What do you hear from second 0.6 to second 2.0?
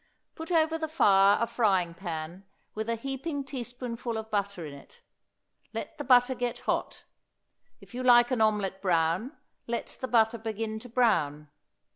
the fire a frying